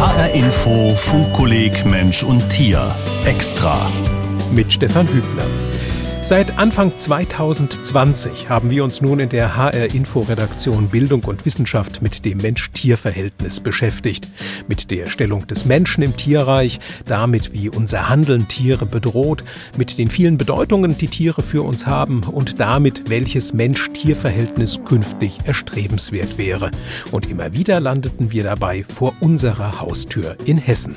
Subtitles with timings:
[0.00, 3.92] HR Info Funkkolleg Mensch und Tier extra
[4.50, 5.69] mit Stefan Hübner.
[6.22, 12.02] Seit Anfang 2020 haben wir uns nun in der HR Info Redaktion Bildung und Wissenschaft
[12.02, 14.28] mit dem Mensch-Tier-Verhältnis beschäftigt.
[14.68, 19.44] Mit der Stellung des Menschen im Tierreich, damit wie unser Handeln Tiere bedroht,
[19.76, 26.36] mit den vielen Bedeutungen, die Tiere für uns haben und damit, welches Mensch-Tier-Verhältnis künftig erstrebenswert
[26.36, 26.70] wäre.
[27.10, 30.96] Und immer wieder landeten wir dabei vor unserer Haustür in Hessen.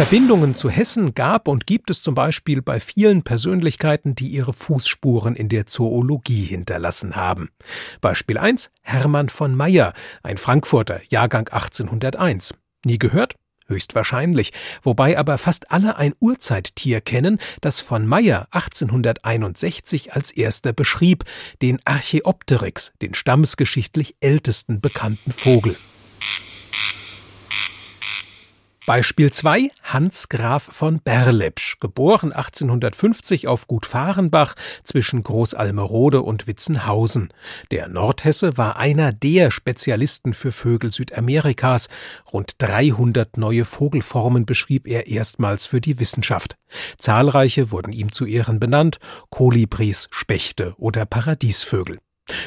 [0.00, 5.36] Verbindungen zu Hessen gab und gibt es zum Beispiel bei vielen Persönlichkeiten, die ihre Fußspuren
[5.36, 7.50] in der Zoologie hinterlassen haben.
[8.00, 9.92] Beispiel 1 Hermann von Meyer,
[10.22, 12.54] ein Frankfurter, Jahrgang 1801.
[12.86, 13.34] Nie gehört?
[13.66, 21.24] Höchstwahrscheinlich, wobei aber fast alle ein Urzeittier kennen, das von Meyer 1861 als erster beschrieb,
[21.60, 25.76] den Archaeopteryx, den stammesgeschichtlich ältesten bekannten Vogel.
[28.90, 37.32] Beispiel 2 Hans Graf von Berlepsch, geboren 1850 auf Gut Fahrenbach zwischen Großalmerode und Witzenhausen.
[37.70, 41.88] Der Nordhesse war einer der Spezialisten für Vögel Südamerikas.
[42.32, 46.56] Rund 300 neue Vogelformen beschrieb er erstmals für die Wissenschaft.
[46.98, 52.00] Zahlreiche wurden ihm zu Ehren benannt, Kolibris, Spechte oder Paradiesvögel.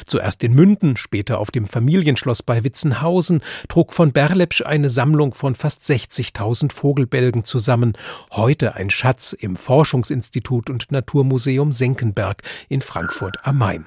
[0.06, 5.54] Zuerst in Münden, später auf dem Familienschloss bei Witzenhausen, trug von Berlepsch eine Sammlung von
[5.54, 7.96] fast 60.000 Vogelbälgen zusammen,
[8.32, 13.86] heute ein Schatz im Forschungsinstitut und Naturmuseum Senckenberg in Frankfurt am Main.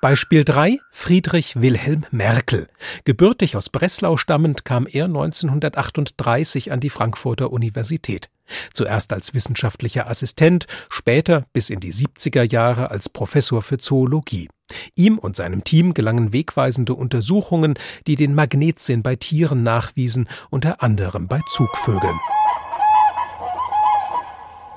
[0.00, 2.68] Beispiel 3 Friedrich Wilhelm Merkel.
[3.04, 8.28] Gebürtig aus Breslau stammend kam er 1938 an die Frankfurter Universität.
[8.72, 14.48] Zuerst als wissenschaftlicher Assistent, später bis in die 70er Jahre als Professor für Zoologie.
[14.96, 17.74] Ihm und seinem Team gelangen wegweisende Untersuchungen,
[18.06, 22.18] die den Magnetsinn bei Tieren nachwiesen, unter anderem bei Zugvögeln.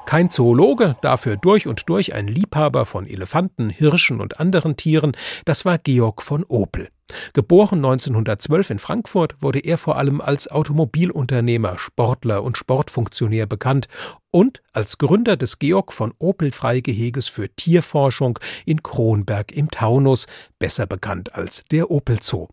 [0.05, 5.11] Kein Zoologe, dafür durch und durch ein Liebhaber von Elefanten, Hirschen und anderen Tieren,
[5.45, 6.89] das war Georg von Opel.
[7.33, 13.87] Geboren 1912 in Frankfurt, wurde er vor allem als Automobilunternehmer, Sportler und Sportfunktionär bekannt
[14.31, 20.27] und als Gründer des Georg von Opel Freigeheges für Tierforschung in Kronberg im Taunus,
[20.59, 22.47] besser bekannt als der Opel Zoo.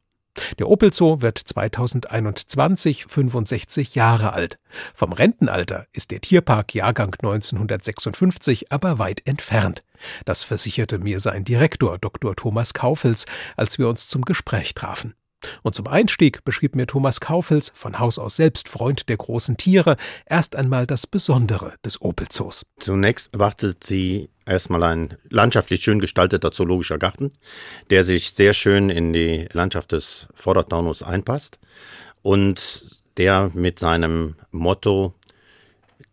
[0.59, 4.59] Der Opel Zoo wird 2021 65 Jahre alt.
[4.95, 9.83] Vom Rentenalter ist der Tierpark Jahrgang 1956 aber weit entfernt.
[10.25, 12.35] Das versicherte mir sein Direktor Dr.
[12.37, 13.27] Thomas Kaufels,
[13.57, 15.15] als wir uns zum Gespräch trafen.
[15.63, 19.97] Und zum Einstieg beschrieb mir Thomas Kaufels, von Haus aus selbst Freund der großen Tiere,
[20.27, 22.65] erst einmal das Besondere des Opel Zoos.
[22.81, 27.31] Zunächst erwartet sie erstmal ein landschaftlich schön gestalteter zoologischer Garten,
[27.91, 31.59] der sich sehr schön in die Landschaft des Vordertaunus einpasst
[32.23, 35.15] und der mit seinem Motto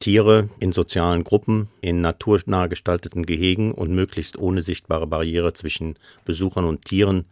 [0.04, 6.66] Tiere in sozialen Gruppen, in naturnah gestalteten Gehegen und möglichst ohne sichtbare Barriere zwischen Besuchern
[6.66, 7.24] und Tieren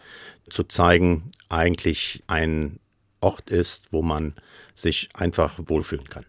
[0.49, 2.79] zu zeigen, eigentlich ein
[3.19, 4.35] Ort ist, wo man
[4.73, 6.25] sich einfach wohlfühlen kann.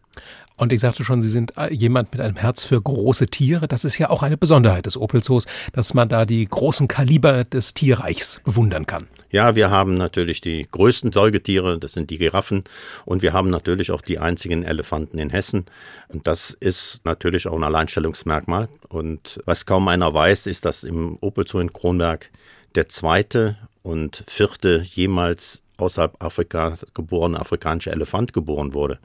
[0.57, 3.69] Und ich sagte schon, Sie sind äh, jemand mit einem Herz für große Tiere.
[3.69, 7.45] Das ist ja auch eine Besonderheit des Opel Zoos, dass man da die großen Kaliber
[7.45, 9.07] des Tierreichs bewundern kann.
[9.33, 12.65] Ja, wir haben natürlich die größten Säugetiere, das sind die Giraffen.
[13.07, 15.65] Und wir haben natürlich auch die einzigen Elefanten in Hessen.
[16.09, 18.69] Und das ist natürlich auch ein Alleinstellungsmerkmal.
[18.91, 22.31] Und was kaum einer weiß, ist, dass im Opel Zoo in Kronberg
[22.75, 28.99] der zweite und vierte jemals außerhalb Afrikas geborene afrikanische Elefant geboren wurde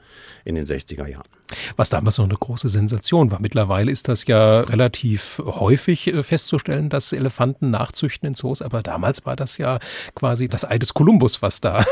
[0.45, 1.27] in den 60er Jahren.
[1.75, 3.39] Was damals noch eine große Sensation war.
[3.41, 9.25] Mittlerweile ist das ja relativ häufig äh, festzustellen, dass Elefanten nachzüchten in Zoos, aber damals
[9.25, 9.79] war das ja
[10.13, 11.85] quasi das Ei des Kolumbus, was da.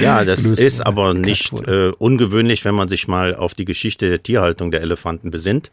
[0.00, 4.22] Ja, das ist aber nicht äh, ungewöhnlich, wenn man sich mal auf die Geschichte der
[4.22, 5.70] Tierhaltung der Elefanten besinnt.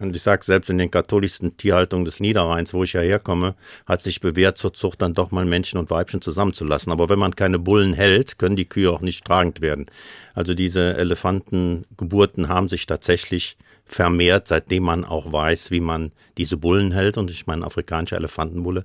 [0.00, 4.00] Und ich sage, selbst in den katholischsten Tierhaltungen des Niederrheins, wo ich ja herkomme, hat
[4.00, 6.92] sich bewährt, zur Zucht dann doch mal Männchen und Weibchen zusammenzulassen.
[6.92, 9.86] Aber wenn man keine Bullen hält, können die Kühe auch nicht tragend werden.
[10.34, 13.56] Also diese Elefantengeburten haben sich tatsächlich
[13.88, 17.16] vermehrt, seitdem man auch weiß, wie man diese Bullen hält.
[17.16, 18.84] Und ich meine, afrikanische Elefantenbulle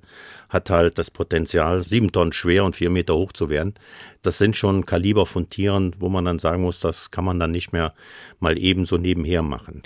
[0.50, 3.76] hat halt das Potenzial, sieben Tonnen schwer und vier Meter hoch zu werden.
[4.22, 7.52] Das sind schon Kaliber von Tieren, wo man dann sagen muss, das kann man dann
[7.52, 7.94] nicht mehr
[8.40, 9.84] mal ebenso nebenher machen.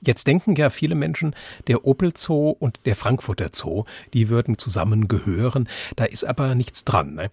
[0.00, 1.34] Jetzt denken ja viele Menschen,
[1.66, 5.68] der Opel Zoo und der Frankfurter Zoo, die würden zusammengehören.
[5.96, 7.14] Da ist aber nichts dran.
[7.14, 7.30] Ne?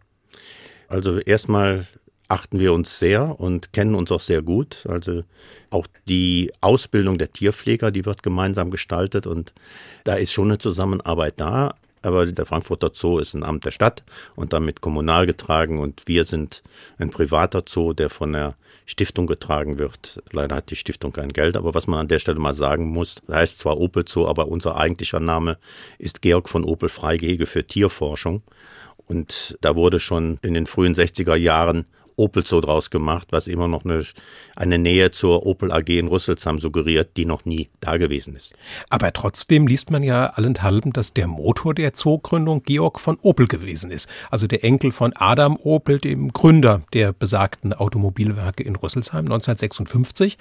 [0.88, 1.88] Also erstmal
[2.28, 4.86] achten wir uns sehr und kennen uns auch sehr gut.
[4.88, 5.24] Also
[5.70, 9.54] auch die Ausbildung der Tierpfleger, die wird gemeinsam gestaltet und
[10.04, 11.76] da ist schon eine Zusammenarbeit da.
[12.02, 14.04] aber der Frankfurter Zoo ist ein Amt der Stadt
[14.36, 16.62] und damit kommunal getragen und wir sind
[17.00, 18.56] ein privater Zoo, der von der
[18.86, 20.22] Stiftung getragen wird.
[20.32, 23.16] Leider hat die Stiftung kein Geld, aber was man an der Stelle mal sagen muss,
[23.30, 25.58] heißt zwar Opel Zoo, aber unser eigentlicher Name
[25.98, 28.44] ist Georg von Opel Freigehege für Tierforschung.
[29.08, 31.86] Und da wurde schon in den frühen 60er Jahren
[32.18, 34.04] Opel Zoo draus gemacht, was immer noch eine,
[34.56, 38.54] eine Nähe zur Opel AG in Rüsselsheim suggeriert, die noch nie da gewesen ist.
[38.90, 43.92] Aber trotzdem liest man ja allenthalben, dass der Motor der Zoogründung Georg von Opel gewesen
[43.92, 44.10] ist.
[44.32, 49.26] Also der Enkel von Adam Opel, dem Gründer der besagten Automobilwerke in Rüsselsheim.
[49.26, 50.38] 1956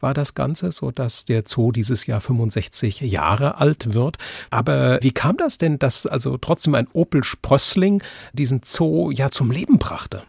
[0.00, 4.18] war das Ganze, so dass der Zoo dieses Jahr 65 Jahre alt wird.
[4.50, 8.02] Aber wie kam das denn, dass also trotzdem ein Opel Sprössling
[8.32, 10.22] diesen Zoo ja zum Leben brachte?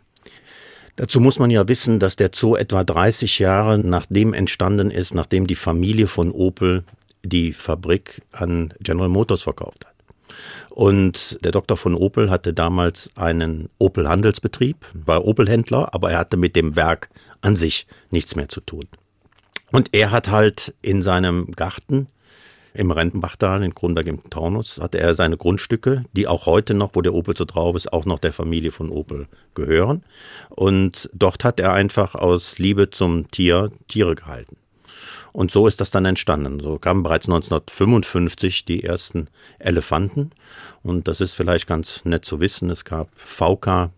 [0.97, 5.45] Dazu muss man ja wissen, dass der Zoo etwa 30 Jahre nachdem entstanden ist, nachdem
[5.45, 6.83] die Familie von Opel
[7.23, 9.93] die Fabrik an General Motors verkauft hat.
[10.69, 16.55] Und der Doktor von Opel hatte damals einen Opel-Handelsbetrieb, war Opel-Händler, aber er hatte mit
[16.55, 17.09] dem Werk
[17.41, 18.85] an sich nichts mehr zu tun.
[19.71, 22.07] Und er hat halt in seinem Garten
[22.77, 27.01] im Rentenbachtal in Kronberg im Taunus hatte er seine Grundstücke, die auch heute noch, wo
[27.01, 30.03] der Opel so drauf ist, auch noch der Familie von Opel gehören.
[30.49, 34.57] Und dort hat er einfach aus Liebe zum Tier Tiere gehalten.
[35.33, 36.59] Und so ist das dann entstanden.
[36.59, 39.27] So kamen bereits 1955 die ersten
[39.59, 40.31] Elefanten.
[40.83, 42.69] Und das ist vielleicht ganz nett zu wissen.
[42.69, 43.91] Es gab VK,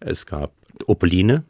[0.00, 0.52] es gab
[0.86, 1.44] Opeline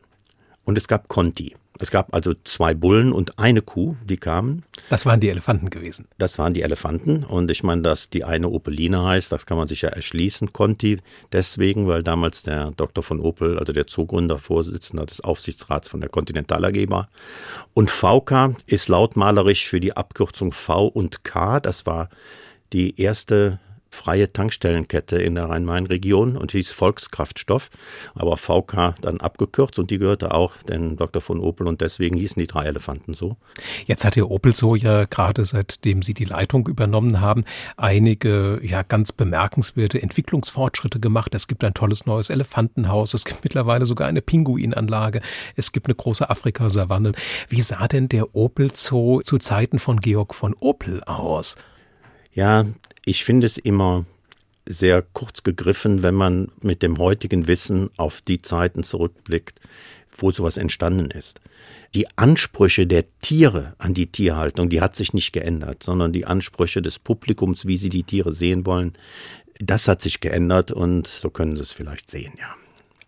[0.64, 1.56] und es gab Conti.
[1.80, 4.64] Es gab also zwei Bullen und eine Kuh, die kamen.
[4.88, 6.08] Das waren die Elefanten gewesen.
[6.16, 7.24] Das waren die Elefanten.
[7.24, 10.98] Und ich meine, dass die eine Opeline heißt, das kann man sich ja erschließen, Conti.
[11.32, 16.08] Deswegen, weil damals der Doktor von Opel, also der Zoogründer, Vorsitzender des Aufsichtsrats von der
[16.08, 17.08] Continental AG war.
[17.74, 21.60] Und VK ist lautmalerisch für die Abkürzung V und K.
[21.60, 22.08] Das war
[22.72, 23.60] die erste
[23.96, 27.70] freie Tankstellenkette in der Rhein-Main-Region und hieß Volkskraftstoff,
[28.14, 31.22] aber VK dann abgekürzt und die gehörte auch den Dr.
[31.22, 33.36] von Opel und deswegen hießen die drei Elefanten so.
[33.86, 37.44] Jetzt hat der Opel so ja gerade seitdem Sie die Leitung übernommen haben,
[37.76, 41.34] einige ja ganz bemerkenswerte Entwicklungsfortschritte gemacht.
[41.34, 45.20] Es gibt ein tolles neues Elefantenhaus, es gibt mittlerweile sogar eine Pinguinanlage,
[45.56, 47.12] es gibt eine große Afrikasavanne.
[47.48, 51.56] Wie sah denn der Opel Zoo zu Zeiten von Georg von Opel aus?
[52.36, 52.66] Ja,
[53.06, 54.04] ich finde es immer
[54.68, 59.62] sehr kurz gegriffen, wenn man mit dem heutigen Wissen auf die Zeiten zurückblickt,
[60.18, 61.40] wo sowas entstanden ist.
[61.94, 66.82] Die Ansprüche der Tiere an die Tierhaltung, die hat sich nicht geändert, sondern die Ansprüche
[66.82, 68.92] des Publikums, wie sie die Tiere sehen wollen,
[69.58, 72.54] das hat sich geändert und so können Sie es vielleicht sehen, ja.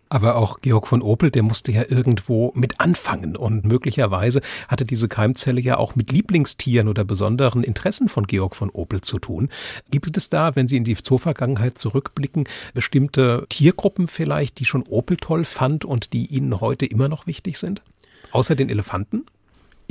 [0.09, 5.07] Aber auch Georg von Opel, der musste ja irgendwo mit anfangen und möglicherweise hatte diese
[5.07, 9.49] Keimzelle ja auch mit Lieblingstieren oder besonderen Interessen von Georg von Opel zu tun.
[9.91, 15.17] Gibt es da, wenn Sie in die Zoo-Vergangenheit zurückblicken, bestimmte Tiergruppen vielleicht, die schon Opel
[15.17, 17.83] toll fand und die Ihnen heute immer noch wichtig sind?
[18.31, 19.25] Außer den Elefanten?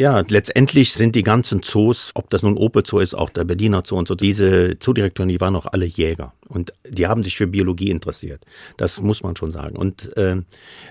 [0.01, 3.83] Ja, letztendlich sind die ganzen Zoos, ob das nun Opel Zoo ist, auch der Berliner
[3.85, 7.49] Zoo und so, diese Zoodirektoren, die waren auch alle Jäger und die haben sich für
[7.49, 8.45] Biologie interessiert.
[8.77, 9.77] Das muss man schon sagen.
[9.77, 10.37] Und äh,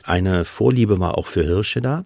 [0.04, 2.04] eine Vorliebe war auch für Hirsche da.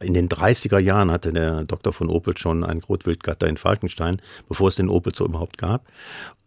[0.00, 4.66] In den 30er Jahren hatte der Doktor von Opel schon einen Rotwildgatter in Falkenstein, bevor
[4.66, 5.86] es den Opel Zoo überhaupt gab.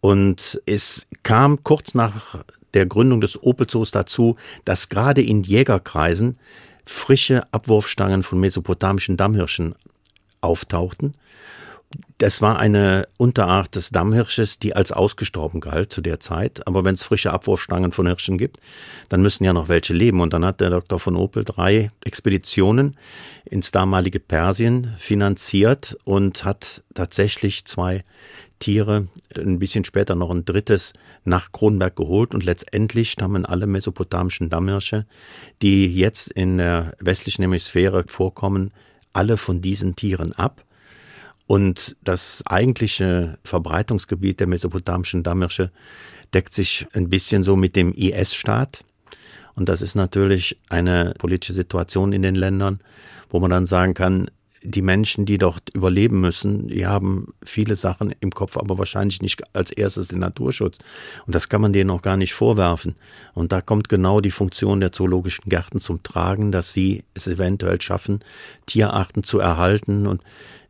[0.02, 2.44] Und es kam kurz nach
[2.74, 6.36] der Gründung des Opel Zoos dazu, dass gerade in Jägerkreisen
[6.86, 9.74] frische Abwurfstangen von mesopotamischen Dammhirschen
[10.40, 11.14] auftauchten.
[12.18, 16.66] Das war eine Unterart des Dammhirsches, die als ausgestorben galt zu der Zeit.
[16.66, 18.58] Aber wenn es frische Abwurfstangen von Hirschen gibt,
[19.08, 20.20] dann müssen ja noch welche leben.
[20.20, 20.98] Und dann hat der Dr.
[20.98, 22.96] von Opel drei Expeditionen
[23.44, 28.04] ins damalige Persien finanziert und hat tatsächlich zwei
[28.58, 30.92] Tiere, ein bisschen später noch ein drittes
[31.26, 35.06] nach Kronberg geholt und letztendlich stammen alle mesopotamischen Dammhirsche,
[35.60, 38.70] die jetzt in der westlichen Hemisphäre vorkommen,
[39.12, 40.64] alle von diesen Tieren ab.
[41.46, 45.70] Und das eigentliche Verbreitungsgebiet der mesopotamischen Dammhirsche
[46.34, 48.84] deckt sich ein bisschen so mit dem IS-Staat.
[49.54, 52.80] Und das ist natürlich eine politische Situation in den Ländern,
[53.30, 54.28] wo man dann sagen kann,
[54.66, 59.42] die Menschen, die dort überleben müssen, die haben viele Sachen im Kopf, aber wahrscheinlich nicht
[59.54, 60.78] als erstes den Naturschutz.
[61.26, 62.96] Und das kann man denen auch gar nicht vorwerfen.
[63.34, 67.80] Und da kommt genau die Funktion der zoologischen Gärten zum Tragen, dass sie es eventuell
[67.80, 68.20] schaffen,
[68.66, 70.06] Tierarten zu erhalten.
[70.06, 70.22] Und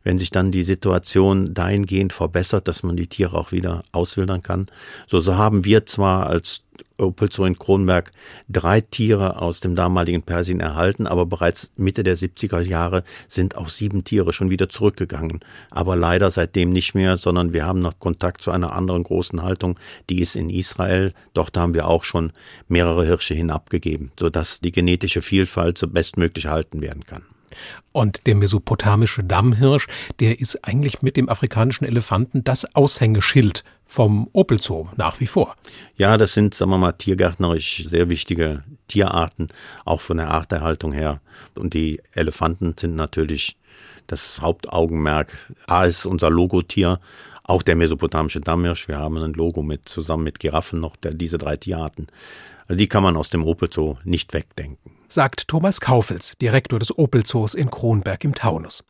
[0.07, 4.67] wenn sich dann die Situation dahingehend verbessert, dass man die Tiere auch wieder auswildern kann.
[5.05, 6.63] So, so haben wir zwar als
[6.97, 8.13] Opel in Kronberg
[8.47, 13.67] drei Tiere aus dem damaligen Persien erhalten, aber bereits Mitte der 70er Jahre sind auch
[13.67, 15.41] sieben Tiere schon wieder zurückgegangen.
[15.71, 19.77] Aber leider seitdem nicht mehr, sondern wir haben noch Kontakt zu einer anderen großen Haltung,
[20.09, 21.13] die ist in Israel.
[21.33, 22.31] Dort haben wir auch schon
[22.69, 27.23] mehrere Hirsche hinabgegeben, sodass die genetische Vielfalt so bestmöglich erhalten werden kann.
[27.91, 29.87] Und der mesopotamische Dammhirsch,
[30.19, 35.55] der ist eigentlich mit dem afrikanischen Elefanten das Aushängeschild vom Opel Zoo nach wie vor.
[35.97, 39.47] Ja, das sind, sagen wir mal, tiergärtnerisch sehr wichtige Tierarten,
[39.85, 41.21] auch von der Arterhaltung her.
[41.55, 43.57] Und die Elefanten sind natürlich
[44.07, 45.53] das Hauptaugenmerk.
[45.67, 46.99] A ist unser Logotier,
[47.43, 48.87] auch der mesopotamische Dammhirsch.
[48.87, 52.07] Wir haben ein Logo mit, zusammen mit Giraffen noch, der, diese drei Tierarten.
[52.67, 54.96] Also die kann man aus dem Opel Zoo nicht wegdenken.
[55.09, 58.83] Sagt Thomas Kaufels, Direktor des Opel Zoos in Kronberg im Taunus.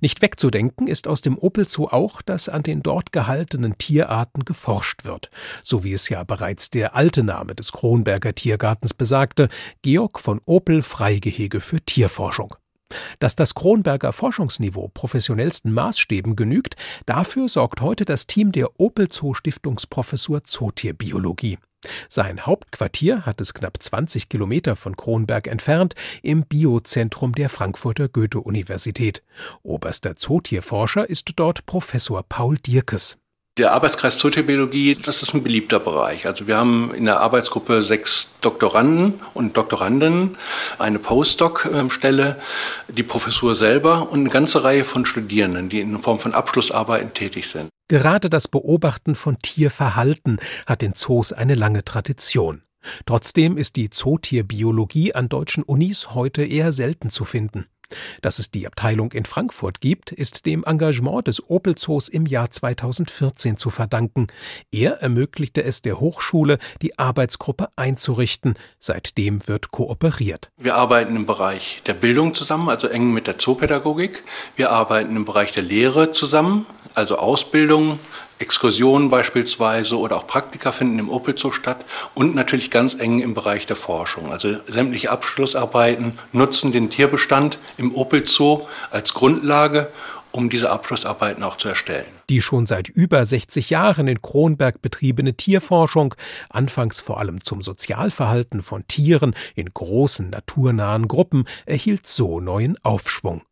[0.00, 5.04] Nicht wegzudenken ist aus dem Opel Zoo auch, dass an den dort gehaltenen Tierarten geforscht
[5.04, 5.30] wird,
[5.64, 9.48] so wie es ja bereits der alte Name des Kronberger Tiergartens besagte,
[9.82, 12.54] Georg von Opel Freigehege für Tierforschung.
[13.18, 16.76] Dass das Kronberger Forschungsniveau professionellsten Maßstäben genügt,
[17.06, 21.58] dafür sorgt heute das Team der Opel Zoo Stiftungsprofessur Zootierbiologie.
[22.08, 29.22] Sein Hauptquartier hat es knapp 20 Kilometer von Kronberg entfernt im Biozentrum der Frankfurter Goethe-Universität.
[29.62, 33.18] Oberster Zootierforscher ist dort Professor Paul Dierkes.
[33.56, 36.26] Der Arbeitskreis Zootierbiologie, das ist ein beliebter Bereich.
[36.26, 40.36] Also wir haben in der Arbeitsgruppe sechs Doktoranden und Doktorandinnen,
[40.80, 42.40] eine Postdoc-Stelle,
[42.88, 47.48] die Professur selber und eine ganze Reihe von Studierenden, die in Form von Abschlussarbeiten tätig
[47.48, 47.68] sind.
[47.88, 52.62] Gerade das Beobachten von Tierverhalten hat in Zoos eine lange Tradition.
[53.04, 57.66] Trotzdem ist die Zootierbiologie an deutschen Unis heute eher selten zu finden.
[58.22, 62.50] Dass es die Abteilung in Frankfurt gibt, ist dem Engagement des Opel Zoos im Jahr
[62.50, 64.28] 2014 zu verdanken.
[64.72, 68.54] Er ermöglichte es der Hochschule, die Arbeitsgruppe einzurichten.
[68.78, 70.50] Seitdem wird kooperiert.
[70.56, 74.24] Wir arbeiten im Bereich der Bildung zusammen, also eng mit der Zoopädagogik.
[74.56, 77.98] Wir arbeiten im Bereich der Lehre zusammen, also Ausbildung,
[78.38, 81.84] Exkursionen beispielsweise oder auch Praktika finden im Opel Zoo statt
[82.14, 84.32] und natürlich ganz eng im Bereich der Forschung.
[84.32, 89.90] Also sämtliche Abschlussarbeiten nutzen den Tierbestand im Opel Zoo als Grundlage,
[90.32, 92.06] um diese Abschlussarbeiten auch zu erstellen.
[92.28, 96.14] Die schon seit über 60 Jahren in Kronberg betriebene Tierforschung,
[96.48, 103.42] anfangs vor allem zum Sozialverhalten von Tieren in großen naturnahen Gruppen, erhielt so neuen Aufschwung.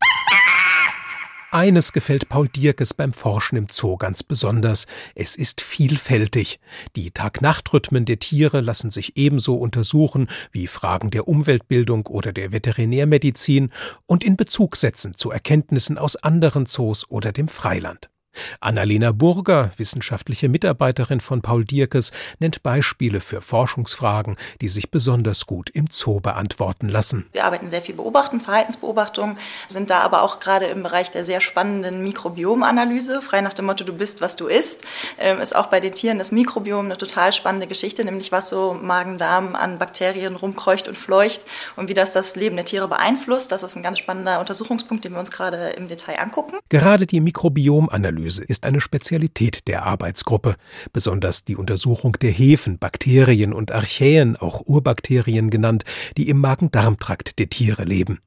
[1.53, 4.87] Eines gefällt Paul Dierkes beim Forschen im Zoo ganz besonders.
[5.13, 6.59] Es ist vielfältig.
[6.95, 13.71] Die Tag-Nacht-Rhythmen der Tiere lassen sich ebenso untersuchen wie Fragen der Umweltbildung oder der Veterinärmedizin
[14.07, 18.09] und in Bezug setzen zu Erkenntnissen aus anderen Zoos oder dem Freiland.
[18.59, 25.69] Annalena Burger, wissenschaftliche Mitarbeiterin von Paul Dierkes, nennt Beispiele für Forschungsfragen, die sich besonders gut
[25.69, 27.27] im Zoo beantworten lassen.
[27.31, 29.37] Wir arbeiten sehr viel Beobachten, Verhaltensbeobachtung,
[29.69, 33.83] sind da aber auch gerade im Bereich der sehr spannenden Mikrobiomanalyse, frei nach dem Motto,
[33.83, 34.83] du bist, was du isst,
[35.19, 38.73] ähm, ist auch bei den Tieren das Mikrobiom eine total spannende Geschichte, nämlich was so
[38.73, 43.51] Magen-Darm an Bakterien rumkreucht und fleucht und wie das das Leben der Tiere beeinflusst.
[43.51, 46.57] Das ist ein ganz spannender Untersuchungspunkt, den wir uns gerade im Detail angucken.
[46.69, 50.55] Gerade die Mikrobiomanalyse Analyse ist eine Spezialität der Arbeitsgruppe.
[50.93, 55.83] Besonders die Untersuchung der Hefen, Bakterien und Archäen, auch Urbakterien genannt,
[56.15, 58.19] die im Magen-Darm-Trakt der Tiere leben.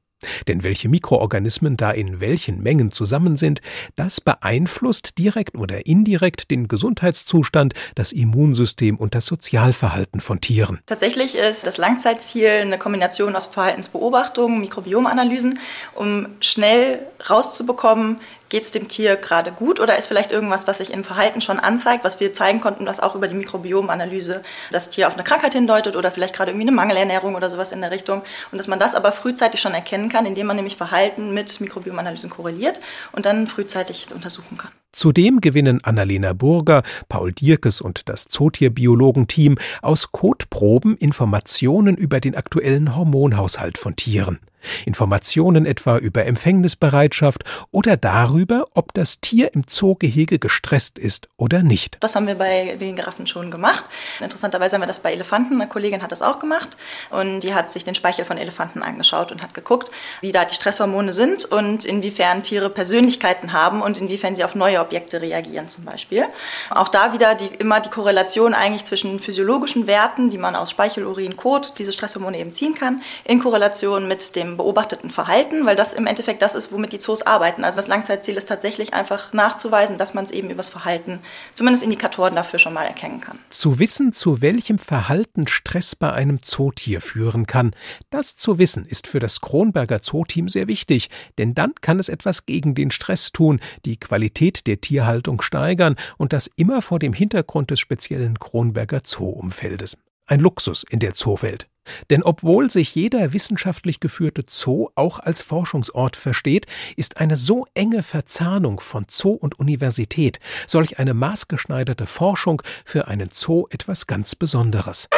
[0.49, 3.61] Denn welche Mikroorganismen da in welchen Mengen zusammen sind,
[3.97, 10.81] das beeinflusst direkt oder indirekt den Gesundheitszustand, das Immunsystem und das Sozialverhalten von Tieren.
[10.87, 15.59] Tatsächlich ist das Langzeitziel eine Kombination aus Verhaltensbeobachtungen, Mikrobiomanalysen,
[15.95, 20.93] um schnell rauszubekommen, geht es dem Tier gerade gut oder ist vielleicht irgendwas, was sich
[20.93, 25.09] im Verhalten schon anzeigt, was wir zeigen konnten, was auch über die Mikrobiomanalyse das Tier
[25.09, 28.23] auf eine Krankheit hindeutet oder vielleicht gerade irgendwie eine Mangelernährung oder sowas in der Richtung.
[28.53, 32.31] Und dass man das aber frühzeitig schon erkennen kann, indem man nämlich Verhalten mit Mikrobiomanalysen
[32.31, 32.81] korreliert
[33.13, 34.71] und dann frühzeitig untersuchen kann.
[34.93, 42.97] Zudem gewinnen Annalena Burger, Paul Dierkes und das Zootierbiologenteam aus Kotproben Informationen über den aktuellen
[42.97, 44.39] Hormonhaushalt von Tieren.
[44.85, 51.97] Informationen etwa über Empfängnisbereitschaft oder darüber, ob das Tier im Zoogehege gestresst ist oder nicht.
[52.01, 53.85] Das haben wir bei den Giraffen schon gemacht.
[54.21, 55.61] Interessanterweise haben wir das bei Elefanten.
[55.61, 56.77] Eine Kollegin hat das auch gemacht
[57.11, 60.55] und die hat sich den Speichel von Elefanten angeschaut und hat geguckt, wie da die
[60.55, 65.85] Stresshormone sind und inwiefern Tiere Persönlichkeiten haben und inwiefern sie auf neue Objekte reagieren zum
[65.85, 66.25] Beispiel.
[66.71, 71.07] Auch da wieder die, immer die Korrelation eigentlich zwischen physiologischen Werten, die man aus Speichel,
[71.07, 75.93] Urin, Kot, diese Stresshormone eben ziehen kann, in Korrelation mit dem beobachteten Verhalten, weil das
[75.93, 77.65] im Endeffekt das ist, womit die Zoos arbeiten.
[77.65, 81.21] Also das Langzeitziel ist tatsächlich einfach nachzuweisen, dass man es eben übers Verhalten,
[81.55, 83.39] zumindest Indikatoren dafür schon mal erkennen kann.
[83.51, 87.73] Zu wissen, zu welchem Verhalten Stress bei einem Zootier führen kann,
[88.11, 92.47] das zu wissen, ist für das Kronberger Zooteam sehr wichtig, denn dann kann es etwas
[92.47, 97.71] gegen den Stress tun, die Qualität der Tierhaltung steigern und das immer vor dem Hintergrund
[97.71, 99.97] des speziellen Kronberger Zoo-Umfeldes.
[100.27, 101.69] Ein Luxus in der Zoowelt.
[102.11, 106.67] Denn obwohl sich jeder wissenschaftlich geführte Zoo auch als Forschungsort versteht,
[106.97, 113.31] ist eine so enge Verzahnung von Zoo und Universität, solch eine maßgeschneiderte Forschung für einen
[113.33, 115.09] Zoo etwas ganz Besonderes.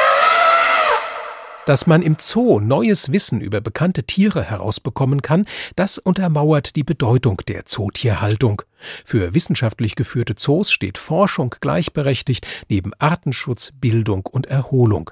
[1.69, 5.45] Dass man im Zoo neues Wissen über bekannte Tiere herausbekommen kann,
[5.77, 8.63] das untermauert die Bedeutung der Zootierhaltung.
[9.05, 15.11] Für wissenschaftlich geführte Zoos steht Forschung gleichberechtigt neben Artenschutz, Bildung und Erholung.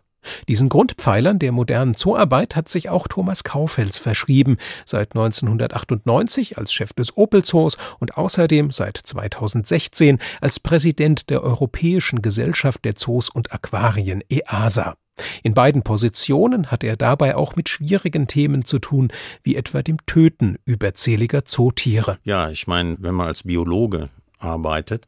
[0.49, 6.93] Diesen Grundpfeilern der modernen Zooarbeit hat sich auch Thomas Kaufels verschrieben, seit 1998 als Chef
[6.93, 13.53] des Opel Zoos und außerdem seit 2016 als Präsident der Europäischen Gesellschaft der Zoos und
[13.53, 14.97] Aquarien EASA.
[15.43, 19.11] In beiden Positionen hat er dabei auch mit schwierigen Themen zu tun,
[19.43, 22.19] wie etwa dem Töten überzähliger Zootiere.
[22.25, 25.07] Ja, ich meine, wenn man als Biologe arbeitet,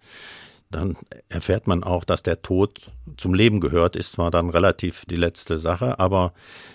[0.71, 0.97] dann
[1.29, 5.59] erfährt man auch, dass der Tod zum Leben gehört, ist zwar dann relativ die letzte
[5.59, 6.33] Sache, aber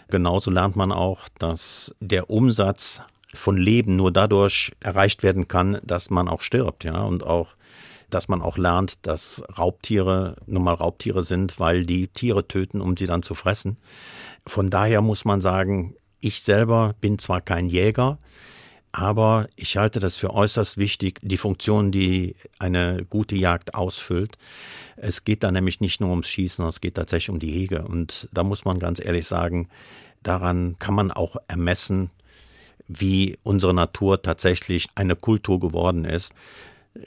[0.10, 3.02] genauso lernt man auch, dass der Umsatz
[3.34, 7.50] von Leben nur dadurch erreicht werden kann, dass man auch stirbt, ja, und auch
[8.10, 12.96] dass man auch lernt, dass Raubtiere nun mal Raubtiere sind, weil die Tiere töten, um
[12.96, 13.78] sie dann zu fressen.
[14.46, 18.20] Von daher muss man sagen, ich selber bin zwar kein Jäger,
[18.94, 24.38] aber ich halte das für äußerst wichtig, die Funktion, die eine gute Jagd ausfüllt.
[24.98, 27.86] Es geht da nämlich nicht nur ums Schießen, es geht tatsächlich um die Hege.
[27.86, 29.68] Und da muss man ganz ehrlich sagen,
[30.22, 32.12] daran kann man auch ermessen,
[32.88, 36.36] wie unsere Natur tatsächlich eine Kultur geworden ist.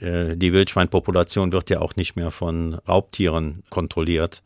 [0.01, 4.43] Äh, die Wildschweinpopulation wird ja auch nicht mehr von Raubtieren kontrolliert.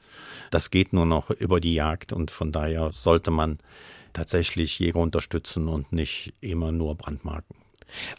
[0.51, 3.57] Das geht nur noch über die Jagd und von daher sollte man
[4.13, 7.55] tatsächlich Jäger unterstützen und nicht immer nur Brandmarken.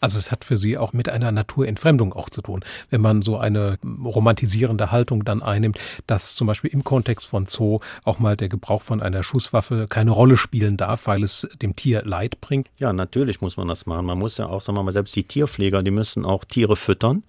[0.01, 3.37] Also es hat für Sie auch mit einer Naturentfremdung auch zu tun, wenn man so
[3.37, 8.49] eine romantisierende Haltung dann einnimmt, dass zum Beispiel im Kontext von Zoo auch mal der
[8.49, 12.69] Gebrauch von einer Schusswaffe keine Rolle spielen darf, weil es dem Tier Leid bringt.
[12.79, 14.05] Ja, natürlich muss man das machen.
[14.05, 17.23] Man muss ja auch, sagen wir mal, selbst die Tierpfleger, die müssen auch Tiere füttern.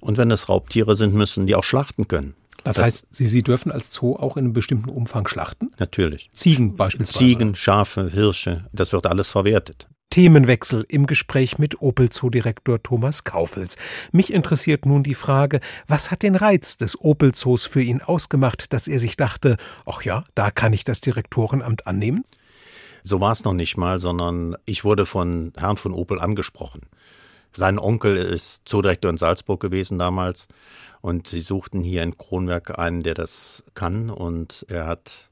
[0.00, 2.34] Und wenn es Raubtiere sind, müssen die auch schlachten können.
[2.66, 5.70] Das, das, heißt, Sie, Sie dürfen als Zoo auch in einem bestimmten Umfang schlachten?
[5.78, 6.30] Natürlich.
[6.32, 7.24] Ziegen beispielsweise.
[7.24, 9.86] Ziegen, Schafe, Hirsche, das wird alles verwertet.
[10.10, 13.76] Themenwechsel im Gespräch mit Opel Zoodirektor Thomas Kaufels.
[14.10, 18.72] Mich interessiert nun die Frage, was hat den Reiz des Opel Zoos für ihn ausgemacht,
[18.72, 22.24] dass er sich dachte, ach ja, da kann ich das Direktorenamt annehmen?
[23.04, 26.80] So war es noch nicht mal, sondern ich wurde von Herrn von Opel angesprochen.
[27.54, 30.48] Sein Onkel ist Zoodirektor in Salzburg gewesen damals
[31.06, 35.30] und sie suchten hier in Kronberg einen, der das kann und er hat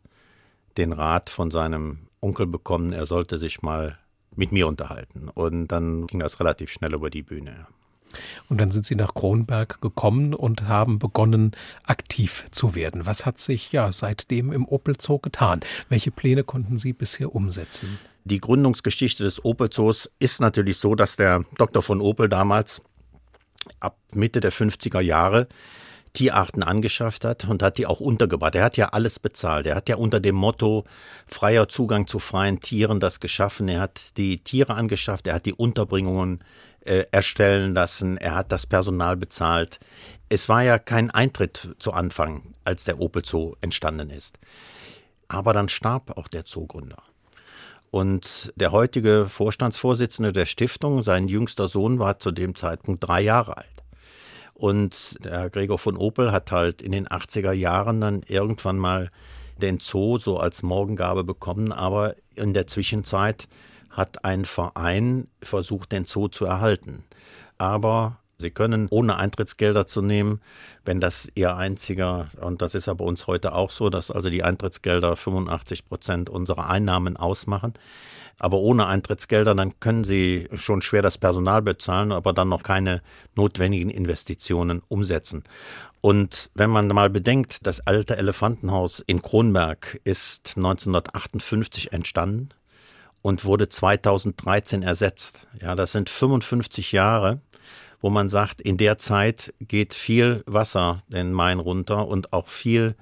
[0.77, 3.99] den Rat von seinem Onkel bekommen, er sollte sich mal
[4.37, 5.29] mit mir unterhalten.
[5.29, 7.67] Und dann ging das relativ schnell über die Bühne.
[8.49, 11.51] Und dann sind Sie nach Kronberg gekommen und haben begonnen,
[11.83, 13.05] aktiv zu werden.
[13.05, 15.59] Was hat sich ja seitdem im Opel Zoo getan?
[15.89, 17.99] Welche Pläne konnten Sie bisher umsetzen?
[18.23, 21.83] Die Gründungsgeschichte des Opel Zoos ist natürlich so, dass der Dr.
[21.83, 22.81] von Opel damals
[23.81, 25.49] ab Mitte der 50er Jahre
[26.15, 28.55] Tierarten angeschafft hat und hat die auch untergebracht.
[28.55, 29.67] Er hat ja alles bezahlt.
[29.67, 30.85] Er hat ja unter dem Motto
[31.27, 33.69] freier Zugang zu freien Tieren das geschaffen.
[33.69, 36.43] Er hat die Tiere angeschafft, er hat die Unterbringungen
[36.85, 39.81] äh, erstellen lassen, er hat das Personal bezahlt.
[40.29, 44.39] Es war ja kein Eintritt zu Anfang, als der Opel Zoo entstanden ist.
[45.27, 47.03] Aber dann starb auch der Zoogründer.
[47.95, 53.57] Und der heutige Vorstandsvorsitzende der Stiftung, sein jüngster Sohn, war zu dem Zeitpunkt drei Jahre
[53.57, 53.85] alt.
[54.53, 59.13] Und der Gregor von Opel hat halt in den 80er Jahren dann irgendwann mal
[59.63, 63.47] den Zoo so als Morgengabe bekommen, aber in der Zwischenzeit
[63.91, 67.05] hat ein Verein versucht, den Zoo zu erhalten.
[67.59, 70.41] Aber Sie können, ohne Eintrittsgelder zu nehmen,
[70.85, 74.31] wenn das Ihr einziger, und das ist ja bei uns heute auch so, dass also
[74.31, 77.75] die Eintrittsgelder 85 Prozent unserer Einnahmen ausmachen,
[78.39, 83.03] aber ohne Eintrittsgelder, dann können sie schon schwer das Personal bezahlen, aber dann noch keine
[83.35, 85.45] notwendigen Investitionen umsetzen.
[86.01, 92.51] Und wenn man mal bedenkt, das alte Elefantenhaus in Kronberg ist 1958 entstanden
[93.23, 95.47] und wurde 2013 ersetzt.
[95.63, 97.41] Ja, das sind 55 Jahre,
[98.05, 102.97] wo man sagt, in der Zeit geht viel Wasser den Main runter und auch viel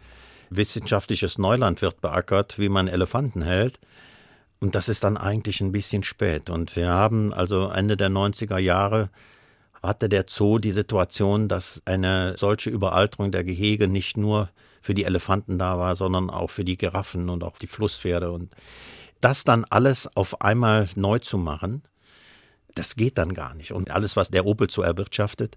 [0.49, 3.81] wissenschaftliches Neuland wird beackert, wie man Elefanten hält.
[4.61, 6.51] Und das ist dann eigentlich ein bisschen spät.
[6.51, 9.11] Und wir haben also Ende der 90er Jahre
[9.83, 14.51] hatte der Zoo die Situation, dass eine solche Überalterung der Gehege nicht nur
[14.83, 18.31] für die Elefanten da war, sondern auch für die Giraffen und auch die Flusspferde.
[18.31, 18.55] Und
[19.21, 21.83] das dann alles auf einmal neu zu machen,
[22.75, 23.73] das geht dann gar nicht.
[23.73, 25.57] Und alles, was der Opel Zoo erwirtschaftet,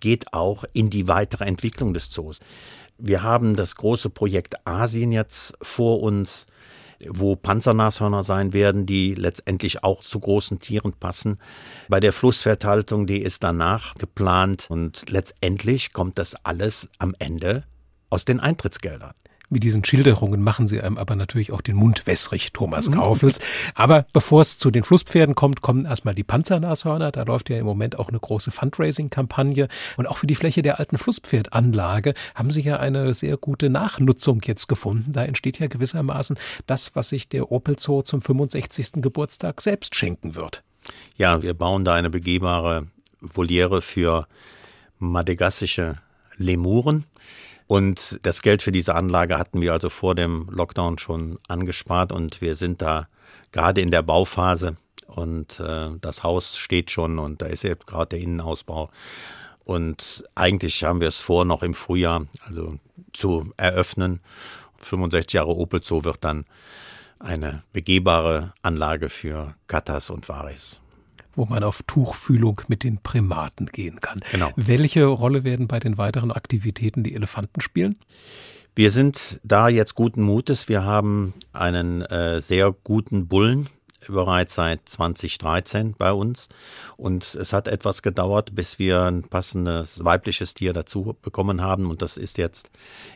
[0.00, 2.40] geht auch in die weitere Entwicklung des Zoos.
[2.98, 6.46] Wir haben das große Projekt Asien jetzt vor uns
[7.08, 11.38] wo Panzernashörner sein werden, die letztendlich auch zu großen Tieren passen.
[11.88, 17.64] Bei der Flussvertaltung, die ist danach geplant und letztendlich kommt das alles am Ende
[18.10, 19.14] aus den Eintrittsgeldern.
[19.52, 22.94] Mit diesen Schilderungen machen sie einem aber natürlich auch den Mund wässrig, Thomas mhm.
[22.94, 23.38] Kaufels.
[23.74, 27.12] Aber bevor es zu den Flusspferden kommt, kommen erstmal die Panzernashörner.
[27.12, 29.68] Da läuft ja im Moment auch eine große Fundraising-Kampagne.
[29.98, 34.40] Und auch für die Fläche der alten Flusspferdanlage haben sie ja eine sehr gute Nachnutzung
[34.42, 35.12] jetzt gefunden.
[35.12, 39.02] Da entsteht ja gewissermaßen das, was sich der Opel Zoo zum 65.
[39.02, 40.62] Geburtstag selbst schenken wird.
[41.18, 42.86] Ja, wir bauen da eine begehbare
[43.20, 44.26] Voliere für
[44.98, 45.98] madagassische
[46.38, 47.04] Lemuren.
[47.66, 52.40] Und das Geld für diese Anlage hatten wir also vor dem Lockdown schon angespart und
[52.40, 53.08] wir sind da
[53.50, 58.10] gerade in der Bauphase und äh, das Haus steht schon und da ist jetzt gerade
[58.10, 58.90] der Innenausbau.
[59.64, 62.78] Und eigentlich haben wir es vor, noch im Frühjahr also
[63.12, 64.20] zu eröffnen.
[64.78, 66.44] 65 Jahre Opel Zoo wird dann
[67.20, 70.81] eine begehbare Anlage für Katas und Varis
[71.34, 74.20] wo man auf Tuchfühlung mit den Primaten gehen kann.
[74.30, 74.50] Genau.
[74.56, 77.98] Welche Rolle werden bei den weiteren Aktivitäten die Elefanten spielen?
[78.74, 80.68] Wir sind da jetzt guten Mutes.
[80.68, 83.68] Wir haben einen äh, sehr guten Bullen
[84.08, 86.48] bereits seit 2013 bei uns.
[86.96, 91.90] Und es hat etwas gedauert, bis wir ein passendes weibliches Tier dazu bekommen haben.
[91.90, 92.70] Und das ist jetzt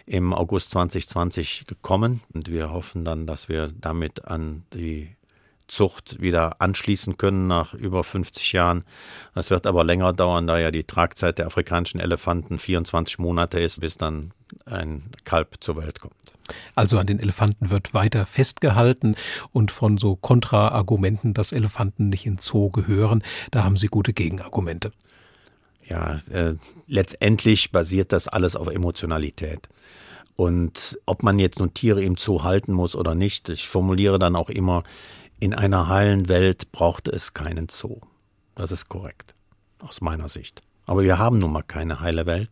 [0.05, 2.23] im August 2020 gekommen.
[2.33, 5.16] Und wir hoffen dann, dass wir damit an die
[5.69, 8.85] Zucht wieder anschließen können nach über 50 Jahren.
[9.35, 13.81] Das wird aber länger dauern, da ja die Tragzeit der afrikanischen Elefanten 24 Monate ist,
[13.81, 14.33] bis dann
[14.65, 16.15] ein Kalb zur Welt kommt.
[16.75, 19.17] Also an den Elefanten wird weiter festgehalten
[19.53, 24.93] und von so Kontraargumenten, dass Elefanten nicht in Zoo gehören, da haben Sie gute Gegenargumente.
[25.85, 26.55] Ja, äh,
[26.87, 29.69] letztendlich basiert das alles auf Emotionalität.
[30.35, 34.37] Und ob man jetzt nun Tiere im Zoo halten muss oder nicht, ich formuliere dann
[34.37, 34.83] auch immer,
[35.39, 38.01] in einer heilen Welt brauchte es keinen Zoo.
[38.55, 39.35] Das ist korrekt,
[39.81, 40.63] aus meiner Sicht.
[40.87, 42.51] Aber wir haben nun mal keine heile Welt.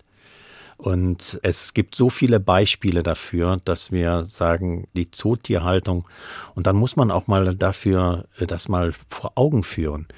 [0.77, 6.07] Und es gibt so viele Beispiele dafür, dass wir sagen, die Zootierhaltung,
[6.55, 10.09] und dann muss man auch mal dafür äh, das mal vor Augen führen.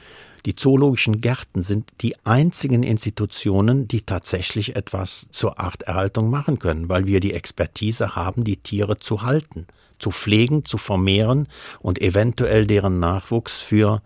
[0.46, 7.06] Die zoologischen Gärten sind die einzigen Institutionen, die tatsächlich etwas zur Arterhaltung machen können, weil
[7.06, 9.66] wir die Expertise haben, die Tiere zu halten
[9.98, 11.48] zu pflegen, zu vermehren
[11.80, 14.02] und eventuell deren Nachwuchs für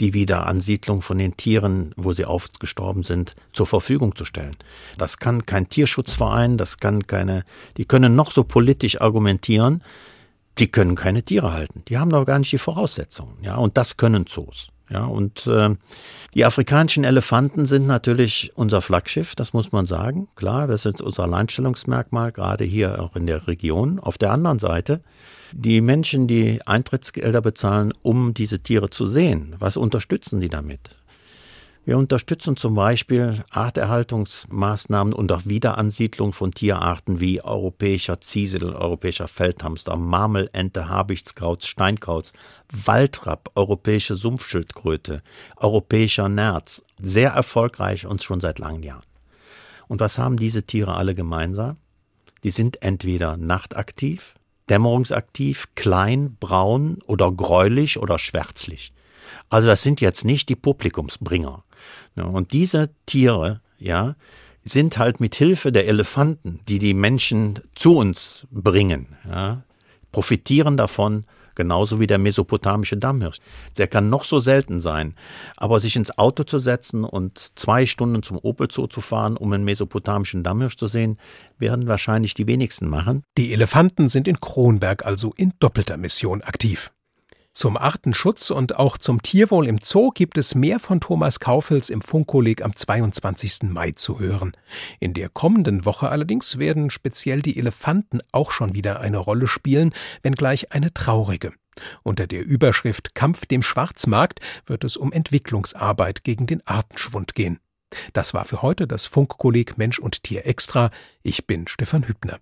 [0.00, 4.56] die Wiederansiedlung von den Tieren, wo sie ausgestorben sind, zur Verfügung zu stellen.
[4.98, 7.44] Das kann kein Tierschutzverein, das kann keine,
[7.76, 9.82] die können noch so politisch argumentieren,
[10.58, 11.82] die können keine Tiere halten.
[11.88, 13.36] Die haben doch gar nicht die Voraussetzungen.
[13.42, 14.68] Ja, und das können Zoos.
[14.94, 15.70] Ja, und äh,
[16.34, 20.28] die afrikanischen Elefanten sind natürlich unser Flaggschiff, das muss man sagen.
[20.36, 23.98] Klar, das ist unser Alleinstellungsmerkmal, gerade hier auch in der Region.
[23.98, 25.00] Auf der anderen Seite,
[25.50, 30.94] die Menschen, die Eintrittsgelder bezahlen, um diese Tiere zu sehen, was unterstützen die damit?
[31.86, 39.94] Wir unterstützen zum Beispiel Arterhaltungsmaßnahmen und auch Wiederansiedlung von Tierarten wie europäischer Ziesel, europäischer Feldhamster,
[39.96, 42.32] Marmelente, Habichtskraut, Steinkauz,
[42.72, 45.22] Waldrapp, europäische Sumpfschildkröte,
[45.58, 46.82] europäischer Nerz.
[46.98, 49.04] Sehr erfolgreich und schon seit langen Jahren.
[49.86, 51.76] Und was haben diese Tiere alle gemeinsam?
[52.44, 54.34] Die sind entweder nachtaktiv,
[54.70, 58.94] dämmerungsaktiv, klein, braun oder gräulich oder schwärzlich.
[59.50, 61.62] Also das sind jetzt nicht die Publikumsbringer.
[62.16, 64.16] Und diese Tiere, ja,
[64.64, 69.62] sind halt mit Hilfe der Elefanten, die die Menschen zu uns bringen, ja,
[70.10, 73.38] profitieren davon, genauso wie der mesopotamische Dammhirsch.
[73.76, 75.14] Der kann noch so selten sein,
[75.56, 79.52] aber sich ins Auto zu setzen und zwei Stunden zum Opel Zoo zu fahren, um
[79.52, 81.18] einen mesopotamischen Dammhirsch zu sehen,
[81.58, 83.22] werden wahrscheinlich die wenigsten machen.
[83.36, 86.93] Die Elefanten sind in Kronberg also in doppelter Mission aktiv.
[87.54, 92.02] Zum Artenschutz und auch zum Tierwohl im Zoo gibt es mehr von Thomas Kaufels im
[92.02, 93.70] Funkkolleg am 22.
[93.70, 94.56] Mai zu hören.
[94.98, 99.94] In der kommenden Woche allerdings werden speziell die Elefanten auch schon wieder eine Rolle spielen,
[100.22, 101.52] wenngleich eine traurige.
[102.02, 107.60] Unter der Überschrift Kampf dem Schwarzmarkt wird es um Entwicklungsarbeit gegen den Artenschwund gehen.
[108.12, 110.90] Das war für heute das Funkkolleg Mensch und Tier extra.
[111.22, 112.40] Ich bin Stefan Hübner.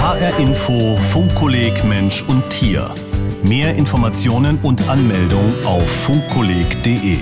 [0.00, 2.94] HR Info Funkkolleg Mensch und Tier.
[3.42, 7.18] Mehr Informationen und Anmeldung auf funkkolleg.de.